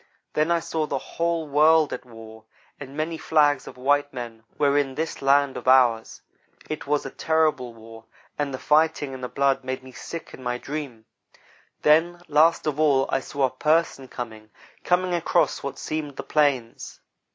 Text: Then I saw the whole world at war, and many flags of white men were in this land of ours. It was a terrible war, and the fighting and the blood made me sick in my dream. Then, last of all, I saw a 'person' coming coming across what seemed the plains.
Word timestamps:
Then 0.33 0.49
I 0.49 0.59
saw 0.61 0.87
the 0.87 0.97
whole 0.97 1.47
world 1.47 1.93
at 1.93 2.05
war, 2.05 2.45
and 2.79 2.97
many 2.97 3.19
flags 3.19 3.67
of 3.67 3.77
white 3.77 4.11
men 4.11 4.43
were 4.57 4.75
in 4.75 4.95
this 4.95 5.21
land 5.21 5.55
of 5.57 5.67
ours. 5.67 6.23
It 6.67 6.87
was 6.87 7.05
a 7.05 7.11
terrible 7.11 7.75
war, 7.75 8.05
and 8.35 8.51
the 8.51 8.57
fighting 8.57 9.13
and 9.13 9.23
the 9.23 9.29
blood 9.29 9.63
made 9.63 9.83
me 9.83 9.91
sick 9.91 10.33
in 10.33 10.41
my 10.41 10.57
dream. 10.57 11.05
Then, 11.83 12.19
last 12.27 12.65
of 12.65 12.79
all, 12.79 13.05
I 13.09 13.19
saw 13.19 13.43
a 13.45 13.51
'person' 13.51 14.07
coming 14.07 14.49
coming 14.83 15.13
across 15.13 15.61
what 15.61 15.77
seemed 15.77 16.15
the 16.15 16.23
plains. 16.23 16.99